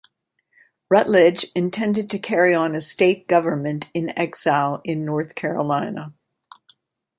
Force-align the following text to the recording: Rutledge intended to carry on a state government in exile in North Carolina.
Rutledge 0.89 1.45
intended 1.53 2.09
to 2.09 2.17
carry 2.17 2.55
on 2.55 2.73
a 2.75 2.81
state 2.81 3.27
government 3.27 3.91
in 3.93 4.17
exile 4.17 4.81
in 4.83 5.05
North 5.05 5.35
Carolina. 5.35 6.11